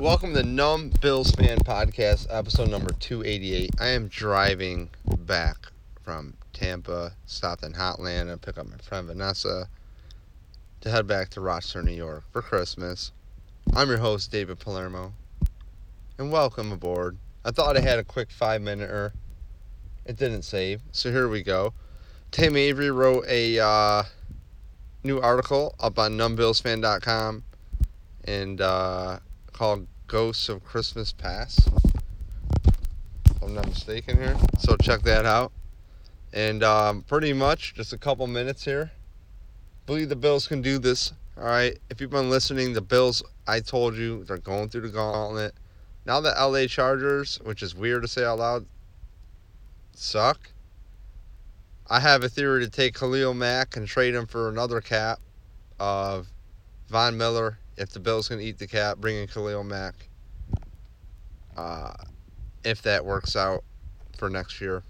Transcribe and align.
Welcome 0.00 0.34
to 0.34 0.42
Numb 0.42 0.90
Bills 1.00 1.30
Fan 1.30 1.58
Podcast, 1.58 2.26
episode 2.28 2.68
number 2.68 2.92
288. 2.94 3.70
I 3.78 3.86
am 3.90 4.08
driving 4.08 4.90
back 5.20 5.68
from 6.02 6.34
Tampa, 6.52 7.12
stopped 7.26 7.62
in 7.62 7.74
Hotland 7.74 8.28
to 8.28 8.36
pick 8.36 8.58
up 8.58 8.66
my 8.66 8.76
friend 8.78 9.06
Vanessa 9.06 9.68
to 10.80 10.90
head 10.90 11.06
back 11.06 11.30
to 11.30 11.40
Rochester, 11.40 11.80
New 11.80 11.92
York 11.92 12.24
for 12.32 12.42
Christmas. 12.42 13.12
I'm 13.72 13.88
your 13.88 13.98
host, 13.98 14.32
David 14.32 14.58
Palermo, 14.58 15.12
and 16.18 16.32
welcome 16.32 16.72
aboard. 16.72 17.16
I 17.44 17.52
thought 17.52 17.76
I 17.76 17.80
had 17.80 18.00
a 18.00 18.04
quick 18.04 18.32
five 18.32 18.62
minute 18.62 19.12
It 20.06 20.16
didn't 20.16 20.42
save, 20.42 20.80
so 20.90 21.12
here 21.12 21.28
we 21.28 21.44
go. 21.44 21.72
Tim 22.32 22.56
Avery 22.56 22.90
wrote 22.90 23.26
a 23.28 23.60
uh, 23.60 24.02
new 25.04 25.20
article 25.20 25.76
up 25.78 26.00
on 26.00 26.18
numbbillsfan.com 26.18 27.44
and 28.24 28.60
uh, 28.60 29.20
called 29.54 29.86
Ghosts 30.08 30.48
of 30.48 30.64
Christmas 30.64 31.12
Past. 31.12 31.68
If 33.30 33.42
I'm 33.42 33.54
not 33.54 33.68
mistaken 33.68 34.16
here. 34.16 34.36
So 34.58 34.76
check 34.76 35.02
that 35.02 35.24
out. 35.24 35.52
And 36.32 36.64
um, 36.64 37.02
pretty 37.02 37.32
much 37.32 37.74
just 37.74 37.92
a 37.92 37.98
couple 37.98 38.26
minutes 38.26 38.64
here. 38.64 38.90
Believe 39.86 40.08
the 40.08 40.16
Bills 40.16 40.48
can 40.48 40.60
do 40.60 40.78
this. 40.78 41.12
All 41.38 41.44
right. 41.44 41.78
If 41.88 42.00
you've 42.00 42.10
been 42.10 42.30
listening, 42.30 42.72
the 42.72 42.82
Bills, 42.82 43.22
I 43.46 43.60
told 43.60 43.96
you, 43.96 44.24
they're 44.24 44.38
going 44.38 44.68
through 44.68 44.82
the 44.82 44.88
gauntlet. 44.88 45.54
Now 46.04 46.20
the 46.20 46.30
LA 46.30 46.66
Chargers, 46.66 47.36
which 47.44 47.62
is 47.62 47.76
weird 47.76 48.02
to 48.02 48.08
say 48.08 48.24
out 48.24 48.40
loud, 48.40 48.66
suck. 49.94 50.50
I 51.88 52.00
have 52.00 52.24
a 52.24 52.28
theory 52.28 52.64
to 52.64 52.70
take 52.70 52.94
Khalil 52.94 53.34
Mack 53.34 53.76
and 53.76 53.86
trade 53.86 54.14
him 54.14 54.26
for 54.26 54.48
another 54.48 54.80
cap 54.80 55.20
of 55.78 56.28
Von 56.88 57.16
Miller 57.16 57.58
if 57.76 57.90
the 57.90 58.00
Bills 58.00 58.28
can 58.28 58.40
eat 58.40 58.58
the 58.58 58.66
cap, 58.66 58.98
bring 58.98 59.16
in 59.16 59.26
Khalil 59.26 59.64
Mack. 59.64 59.94
Uh, 61.56 61.92
if 62.64 62.82
that 62.82 63.04
works 63.04 63.36
out 63.36 63.64
for 64.16 64.30
next 64.30 64.60
year, 64.60 64.82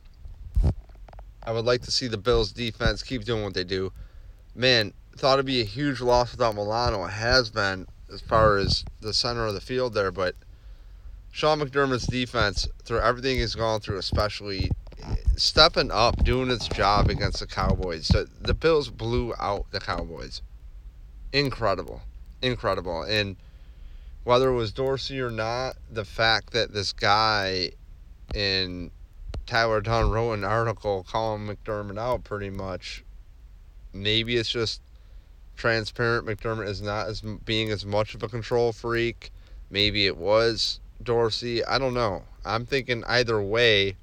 I 1.43 1.53
would 1.53 1.65
like 1.65 1.83
to 1.83 1.91
see 1.91 2.07
the 2.07 2.19
Bills 2.19 2.53
defense 2.53 3.03
keep 3.03 3.25
doing 3.25 3.43
what 3.43 3.55
they 3.55 3.65
do. 3.65 3.93
Man, 4.55 4.93
thought 5.17 5.35
it'd 5.35 5.47
be 5.47 5.61
a 5.61 5.65
huge 5.65 6.01
loss 6.01 6.33
without 6.33 6.55
Milano. 6.55 7.05
It 7.05 7.11
has 7.11 7.51
been 7.51 7.87
as 8.13 8.21
far 8.21 8.57
as 8.57 8.85
the 9.01 9.13
center 9.13 9.47
of 9.47 9.55
the 9.55 9.61
field 9.61 9.95
there, 9.95 10.11
but 10.11 10.37
Sean 11.33 11.61
McDermott's 11.61 12.07
defense, 12.07 12.69
through 12.85 13.01
everything 13.01 13.39
he's 13.39 13.55
gone 13.55 13.81
through, 13.81 13.99
especially 13.99 14.71
stepping 15.37 15.91
up, 15.91 16.23
doing 16.25 16.51
its 16.51 16.69
job 16.69 17.11
against 17.11 17.41
the 17.41 17.47
Cowboys. 17.47 18.07
So 18.07 18.25
the 18.25 18.55
Bills 18.55 18.89
blew 18.89 19.35
out 19.39 19.67
the 19.71 19.81
Cowboys. 19.81 20.43
Incredible 21.33 22.03
incredible. 22.45 23.03
And 23.03 23.37
whether 24.25 24.51
it 24.51 24.55
was 24.55 24.73
Dorsey 24.73 25.21
or 25.21 25.31
not, 25.31 25.77
the 25.91 26.05
fact 26.05 26.53
that 26.53 26.73
this 26.73 26.93
guy 26.93 27.73
in 28.35 28.91
Tyler 29.47 29.81
Dunne 29.81 30.11
wrote 30.11 30.33
an 30.33 30.45
article 30.45 31.05
calling 31.09 31.47
McDermott 31.47 31.99
out 31.99 32.25
pretty 32.25 32.51
much. 32.51 33.05
Maybe 33.93 34.37
it's 34.37 34.49
just 34.49 34.81
transparent. 35.57 36.27
McDermott 36.27 36.69
is 36.69 36.83
not 36.83 37.09
as 37.09 37.21
being 37.21 37.71
as 37.71 37.85
much 37.85 38.15
of 38.15 38.23
a 38.23 38.29
control 38.29 38.73
freak. 38.73 39.31
Maybe 39.71 40.07
it 40.07 40.17
was 40.17 40.81
Dorsey. 41.03 41.65
I 41.65 41.79
don't 41.79 41.95
know. 41.95 42.23
I'm 42.45 42.67
thinking 42.67 43.05
either 43.05 43.41
way, 43.41 43.97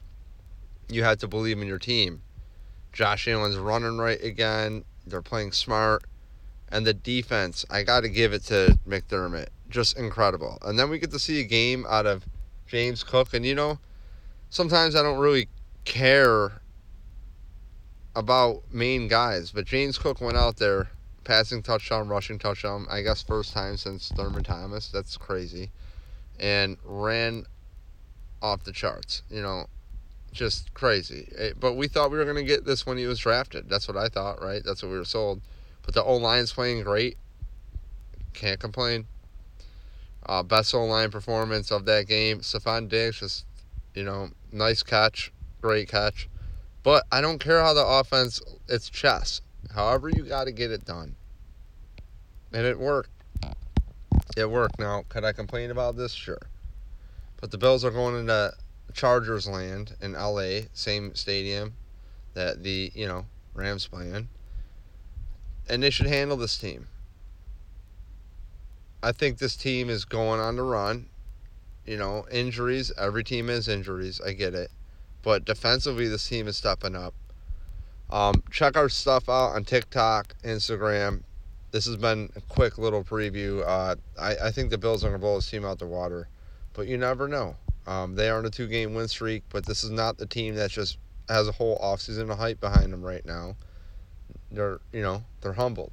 you 0.89 1.03
have 1.03 1.17
to 1.19 1.27
believe 1.27 1.59
in 1.59 1.67
your 1.67 1.79
team. 1.79 2.21
Josh 2.93 3.27
Allen's 3.27 3.57
running 3.57 3.97
right 3.97 4.21
again. 4.23 4.83
They're 5.07 5.21
playing 5.21 5.53
smart 5.53 6.03
and 6.71 6.85
the 6.85 6.93
defense, 6.93 7.65
I 7.69 7.83
got 7.83 8.01
to 8.01 8.09
give 8.09 8.33
it 8.33 8.43
to 8.45 8.77
McDermott. 8.87 9.47
Just 9.69 9.97
incredible. 9.97 10.57
And 10.61 10.79
then 10.79 10.89
we 10.89 10.99
get 10.99 11.11
to 11.11 11.19
see 11.19 11.39
a 11.41 11.43
game 11.43 11.85
out 11.89 12.05
of 12.05 12.25
James 12.67 13.03
Cook. 13.03 13.33
And, 13.33 13.45
you 13.45 13.55
know, 13.55 13.79
sometimes 14.49 14.95
I 14.95 15.03
don't 15.03 15.19
really 15.19 15.47
care 15.85 16.61
about 18.15 18.63
main 18.71 19.07
guys, 19.07 19.51
but 19.51 19.65
James 19.65 19.97
Cook 19.97 20.21
went 20.21 20.37
out 20.37 20.57
there, 20.57 20.89
passing 21.23 21.61
touchdown, 21.61 22.07
rushing 22.07 22.39
touchdown, 22.39 22.85
I 22.89 23.01
guess 23.01 23.21
first 23.21 23.53
time 23.53 23.77
since 23.77 24.09
Thurman 24.09 24.43
Thomas. 24.43 24.89
That's 24.89 25.17
crazy. 25.17 25.71
And 26.39 26.77
ran 26.83 27.45
off 28.41 28.63
the 28.63 28.71
charts. 28.71 29.23
You 29.29 29.41
know, 29.41 29.67
just 30.31 30.73
crazy. 30.73 31.31
Eh, 31.37 31.51
but 31.59 31.73
we 31.73 31.87
thought 31.87 32.11
we 32.11 32.17
were 32.17 32.25
going 32.25 32.37
to 32.37 32.43
get 32.43 32.65
this 32.65 32.85
when 32.85 32.97
he 32.97 33.05
was 33.05 33.19
drafted. 33.19 33.69
That's 33.69 33.87
what 33.87 33.97
I 33.97 34.07
thought, 34.07 34.41
right? 34.41 34.61
That's 34.63 34.81
what 34.83 34.91
we 34.91 34.97
were 34.97 35.05
sold. 35.05 35.41
But 35.83 35.93
the 35.93 36.03
O 36.03 36.15
line's 36.17 36.53
playing 36.53 36.83
great. 36.83 37.17
Can't 38.33 38.59
complain. 38.59 39.07
Uh, 40.25 40.43
best 40.43 40.73
O 40.73 40.85
line 40.85 41.11
performance 41.11 41.71
of 41.71 41.85
that 41.85 42.07
game. 42.07 42.39
Stefon 42.39 42.87
Diggs 42.87 43.19
just, 43.19 43.45
you 43.93 44.03
know, 44.03 44.29
nice 44.51 44.83
catch, 44.83 45.31
great 45.61 45.89
catch. 45.89 46.29
But 46.83 47.05
I 47.11 47.21
don't 47.21 47.39
care 47.39 47.61
how 47.61 47.73
the 47.73 47.85
offense, 47.85 48.41
it's 48.67 48.89
chess. 48.89 49.41
However, 49.73 50.09
you 50.09 50.23
got 50.23 50.45
to 50.45 50.51
get 50.51 50.71
it 50.71 50.85
done. 50.85 51.15
And 52.53 52.65
it 52.65 52.79
worked. 52.79 53.09
It 54.35 54.49
worked. 54.49 54.79
Now, 54.79 55.03
could 55.09 55.23
I 55.23 55.31
complain 55.31 55.71
about 55.71 55.95
this? 55.95 56.11
Sure. 56.11 56.41
But 57.39 57.51
the 57.51 57.57
Bills 57.57 57.83
are 57.85 57.91
going 57.91 58.19
into 58.19 58.53
Chargers 58.93 59.47
land 59.47 59.95
in 60.01 60.13
LA, 60.13 60.61
same 60.73 61.15
stadium 61.15 61.73
that 62.33 62.63
the, 62.63 62.91
you 62.93 63.07
know, 63.07 63.25
Rams 63.53 63.87
play 63.87 64.09
in 64.09 64.29
and 65.69 65.81
they 65.81 65.89
should 65.89 66.07
handle 66.07 66.37
this 66.37 66.57
team. 66.57 66.87
I 69.03 69.11
think 69.11 69.37
this 69.37 69.55
team 69.55 69.89
is 69.89 70.05
going 70.05 70.39
on 70.39 70.55
the 70.55 70.63
run. 70.63 71.07
You 71.85 71.97
know, 71.97 72.25
injuries, 72.31 72.91
every 72.97 73.23
team 73.23 73.47
has 73.47 73.67
injuries. 73.67 74.21
I 74.21 74.33
get 74.33 74.53
it. 74.53 74.69
But 75.23 75.45
defensively, 75.45 76.07
this 76.07 76.27
team 76.27 76.47
is 76.47 76.57
stepping 76.57 76.95
up. 76.95 77.13
Um, 78.11 78.43
check 78.51 78.77
our 78.77 78.89
stuff 78.89 79.29
out 79.29 79.55
on 79.55 79.63
TikTok, 79.63 80.35
Instagram. 80.43 81.23
This 81.71 81.85
has 81.85 81.95
been 81.95 82.29
a 82.35 82.41
quick 82.41 82.77
little 82.77 83.03
preview. 83.03 83.65
Uh, 83.65 83.95
I, 84.19 84.47
I 84.47 84.51
think 84.51 84.69
the 84.69 84.77
Bills 84.77 85.03
are 85.03 85.07
going 85.07 85.19
to 85.19 85.25
blow 85.25 85.35
this 85.35 85.49
team 85.49 85.65
out 85.65 85.79
the 85.79 85.87
water. 85.87 86.27
But 86.73 86.87
you 86.87 86.97
never 86.97 87.27
know. 87.27 87.55
Um, 87.87 88.15
they 88.15 88.29
are 88.29 88.37
on 88.37 88.45
a 88.45 88.49
two 88.49 88.67
game 88.67 88.93
win 88.93 89.07
streak, 89.07 89.43
but 89.49 89.65
this 89.65 89.83
is 89.83 89.89
not 89.89 90.17
the 90.17 90.27
team 90.27 90.55
that 90.55 90.69
just 90.69 90.97
has 91.29 91.47
a 91.47 91.51
whole 91.51 91.79
offseason 91.79 92.29
of 92.29 92.37
hype 92.37 92.59
behind 92.59 92.93
them 92.93 93.01
right 93.01 93.25
now 93.25 93.55
they're 94.51 94.79
you 94.91 95.01
know 95.01 95.23
they're 95.41 95.53
humbled. 95.53 95.91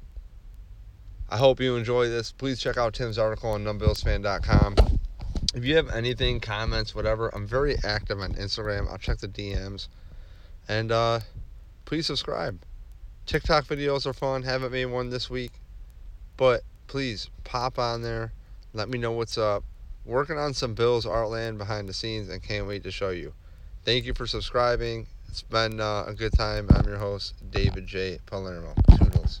I 1.29 1.37
hope 1.37 1.59
you 1.59 1.75
enjoy 1.75 2.09
this. 2.09 2.31
Please 2.31 2.59
check 2.59 2.77
out 2.77 2.93
Tim's 2.93 3.17
article 3.17 3.51
on 3.51 3.63
numbbillsfan.com. 3.63 4.75
If 5.53 5.63
you 5.63 5.75
have 5.75 5.89
anything, 5.89 6.39
comments, 6.39 6.93
whatever, 6.95 7.29
I'm 7.29 7.45
very 7.45 7.75
active 7.83 8.19
on 8.19 8.33
Instagram. 8.33 8.89
I'll 8.89 8.97
check 8.97 9.19
the 9.19 9.27
DMs, 9.27 9.87
and 10.67 10.91
uh, 10.91 11.19
please 11.85 12.07
subscribe. 12.07 12.59
TikTok 13.25 13.65
videos 13.65 14.05
are 14.05 14.13
fun. 14.13 14.43
Haven't 14.43 14.71
made 14.71 14.85
one 14.87 15.09
this 15.09 15.29
week, 15.29 15.51
but 16.37 16.61
please 16.87 17.29
pop 17.43 17.77
on 17.77 18.01
there. 18.01 18.33
Let 18.73 18.89
me 18.89 18.97
know 18.97 19.11
what's 19.11 19.37
up. 19.37 19.63
Working 20.05 20.37
on 20.37 20.53
some 20.53 20.73
Bills 20.73 21.05
Artland 21.05 21.57
behind 21.57 21.87
the 21.87 21.93
scenes, 21.93 22.29
and 22.29 22.41
can't 22.41 22.67
wait 22.67 22.83
to 22.83 22.91
show 22.91 23.09
you. 23.09 23.33
Thank 23.85 24.05
you 24.05 24.13
for 24.13 24.25
subscribing. 24.25 25.07
It's 25.29 25.43
been 25.43 25.79
uh, 25.79 26.05
a 26.07 26.15
good 26.15 26.33
time. 26.33 26.67
I'm 26.71 26.87
your 26.87 26.97
host, 26.97 27.35
David 27.51 27.85
J. 27.85 28.17
Palermo. 28.25 28.73
Toodles. 28.97 29.39